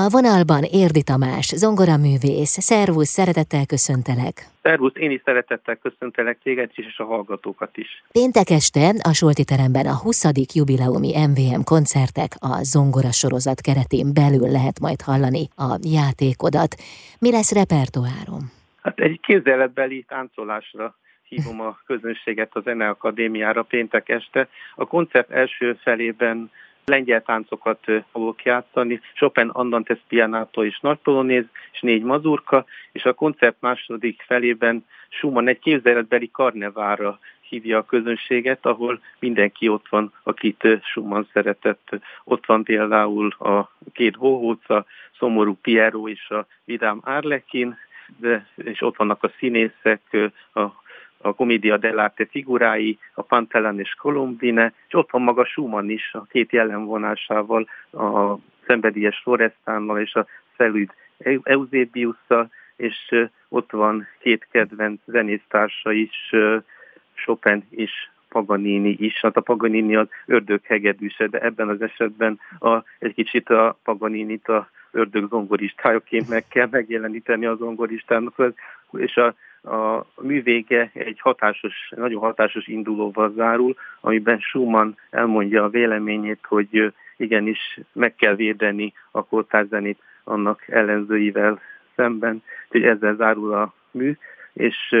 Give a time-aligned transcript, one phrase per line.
[0.00, 2.54] A vonalban Érdi Tamás, zongoraművész.
[2.70, 4.34] Szervusz, szeretettel köszöntelek.
[4.62, 8.02] Szervusz, én is szeretettel köszöntelek téged is, és a hallgatókat is.
[8.12, 10.24] Péntek este a Solti teremben a 20.
[10.54, 16.72] jubileumi MVM koncertek a zongora sorozat keretén belül lehet majd hallani a játékodat.
[17.18, 18.42] Mi lesz repertoárom?
[18.82, 20.94] Hát egy képzeletbeli táncolásra
[21.28, 24.48] hívom a közönséget a Zeneakadémiára péntek este.
[24.74, 26.50] A koncert első felében
[26.84, 33.12] lengyel táncokat fogok játszani, Chopin Andantes Pianato és Nagy Polonéz, és négy mazurka, és a
[33.12, 37.18] koncert második felében Schumann egy képzeletbeli karnevára
[37.48, 41.88] hívja a közönséget, ahol mindenki ott van, akit Schumann szeretett.
[42.24, 44.86] Ott van például a két hóhóca,
[45.18, 47.76] szomorú Piero és a vidám Árlekin,
[48.16, 50.16] de, és ott vannak a színészek,
[50.54, 50.81] a
[51.22, 56.22] a Comedia dell'arte figurái, a Pantellan és Colombine, és ott van maga Schumann is a
[56.30, 58.36] két jellemvonásával, a
[58.66, 60.90] szenvedélyes Florestánnal és a Szelüd
[61.42, 66.34] Eusebiusszal, és ott van két kedvenc zenésztársa is,
[67.14, 67.90] Chopin és
[68.32, 69.20] Paganini is.
[69.20, 74.48] Hát a Paganini az ördög hegedűse, de ebben az esetben a, egy kicsit a Paganinit
[74.48, 78.52] a ördög zongoristájaként meg kell megjeleníteni a zongoristának,
[78.92, 86.38] és a a művége egy hatásos, nagyon hatásos indulóval zárul, amiben Schumann elmondja a véleményét,
[86.42, 91.60] hogy igenis meg kell védeni a kórtárzenét annak ellenzőivel
[91.96, 94.16] szemben, hogy ezzel zárul a mű,
[94.52, 94.96] és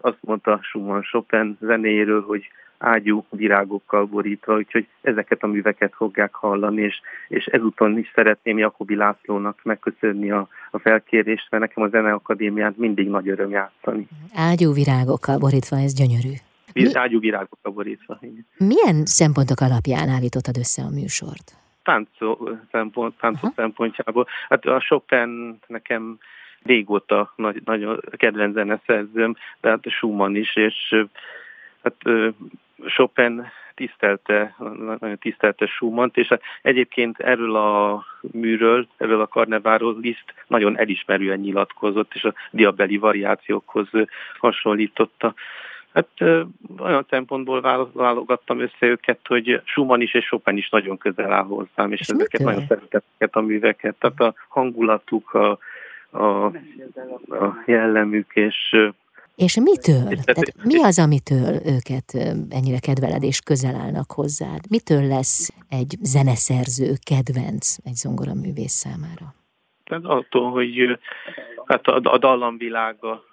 [0.00, 2.48] azt mondta Schumann Chopin zenéjéről, hogy
[2.78, 8.94] ágyú virágokkal borítva, úgyhogy ezeket a műveket fogják hallani, és, és ezúton is szeretném Jakobi
[8.94, 14.08] Lászlónak megköszönni a, a felkérést, mert nekem a Zeneakadémián mindig nagy öröm játszani.
[14.34, 16.32] Ágyú virágokkal borítva, ez gyönyörű.
[16.72, 16.94] Mi?
[16.94, 18.18] Ágyú virágokkal borítva.
[18.20, 18.46] Igen.
[18.56, 21.52] Milyen szempontok alapján állítottad össze a műsort?
[21.82, 24.26] Táncó, szempont, táncok szempontjából.
[24.48, 26.18] Hát a Chopin nekem
[26.66, 31.04] régóta nagy, nagyon kedvenc zeneszerzőm, de hát Schumann is, és
[31.82, 31.96] hát
[32.86, 34.54] Chopin tisztelte,
[34.98, 42.14] nagyon tisztelte Schumann-t, és egyébként erről a műről, erről a karneváról Liszt nagyon elismerően nyilatkozott,
[42.14, 43.88] és a diabeli variációkhoz
[44.38, 45.34] hasonlította.
[45.92, 46.08] Hát
[46.78, 51.92] olyan szempontból válogattam össze őket, hogy Schumann is és Chopin is nagyon közel áll hozzám,
[51.92, 53.94] és, és ezeket nagyon szeretettek a műveket.
[53.98, 55.58] Tehát a hangulatuk, a,
[56.16, 56.44] a,
[57.28, 58.76] a jellemük, és
[59.36, 60.08] és mitől?
[60.24, 62.14] Tehát mi az, amitől őket
[62.50, 64.60] ennyire kedveled és közel állnak hozzád?
[64.70, 69.34] Mitől lesz egy zeneszerző kedvenc egy zongoraművész számára?
[69.84, 70.98] Tehát attól, hogy
[71.66, 73.24] hát a, a dallamvilága,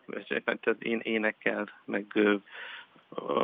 [0.80, 2.06] én énekel, meg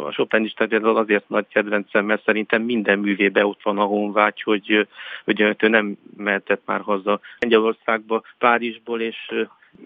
[0.05, 4.41] a Chopin is például azért nagy kedvencem, mert szerintem minden művébe ott van a honvágy,
[4.41, 4.87] hogy,
[5.23, 9.33] hogy ő nem mehetett már haza Lengyelországba, Párizsból, és,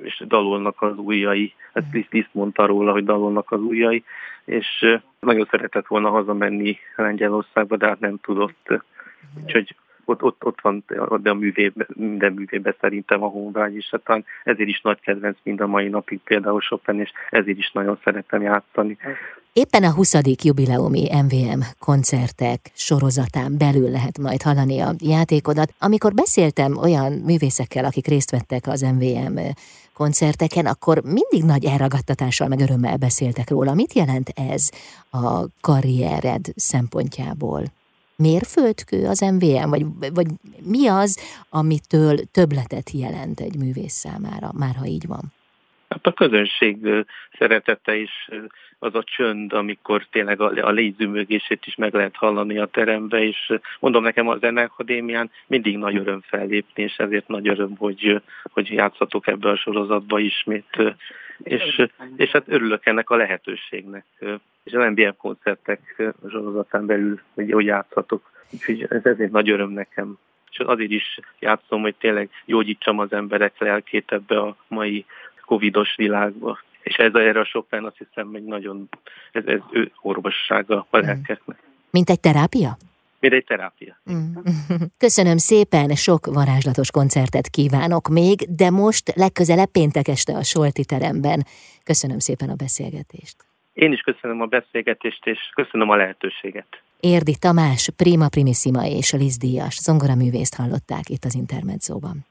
[0.02, 1.54] és dalolnak az ujjai.
[1.74, 4.04] Ezt Liszt, mondta róla, hogy dalolnak az ujjai,
[4.46, 8.82] és nagyon szeretett volna hazamenni Lengyelországba, de hát nem tudott.
[9.44, 10.84] Úgyhogy ott, ott, ott van
[11.22, 15.62] de a művébe, minden művében szerintem a honvágy is, hát ezért is nagy kedvenc mind
[15.62, 18.98] a mai napig például Chopin, és ezért is nagyon szeretem játszani.
[19.54, 20.14] Éppen a 20.
[20.44, 25.74] jubileumi MVM koncertek sorozatán belül lehet majd hallani a játékodat.
[25.80, 29.40] Amikor beszéltem olyan művészekkel, akik részt vettek az MVM
[29.94, 33.74] koncerteken, akkor mindig nagy elragadtatással meg örömmel beszéltek róla.
[33.74, 34.70] Mit jelent ez
[35.12, 37.64] a karriered szempontjából?
[38.16, 40.28] Mérföldkő az MVM, vagy, vagy
[40.62, 41.20] mi az,
[41.50, 45.34] amitől többletet jelent egy művész számára, már ha így van?
[45.94, 46.78] Hát a közönség
[47.38, 48.30] szeretete is
[48.80, 53.54] az a csönd, amikor tényleg a, a légyzümögését is meg lehet hallani a terembe, és
[53.80, 58.22] mondom nekem az Zeneakadémián mindig nagy öröm fellépni, és ezért nagy öröm, hogy,
[58.54, 60.96] hogy játszhatok ebbe a sorozatba ismét,
[61.38, 64.06] és, és hát örülök ennek a lehetőségnek.
[64.64, 68.32] És az NBA koncertek sorozatán belül, hogy, hogy játszhatok.
[68.52, 70.18] Úgyhogy ez ezért nagy öröm nekem
[70.54, 75.06] és azért is játszom, hogy tényleg gyógyítsam az emberek lelkét ebbe a mai
[75.54, 76.60] covidos világba.
[76.82, 78.90] És ez erre a Chopin azt hiszem, hogy nagyon,
[79.32, 81.58] ez, ez ő orvossága a lelkeknek.
[81.90, 82.78] Mint egy terápia?
[83.20, 83.98] Mint egy terápia.
[84.12, 84.36] Mm.
[85.06, 91.46] Köszönöm szépen, sok varázslatos koncertet kívánok még, de most legközelebb péntek este a Solti teremben.
[91.84, 93.36] Köszönöm szépen a beszélgetést.
[93.74, 96.82] Én is köszönöm a beszélgetést, és köszönöm a lehetőséget.
[97.00, 102.26] Érdi Tamás, Prima Primissima és Liz Díjas zongoraművészt hallották itt az Intermedzóban.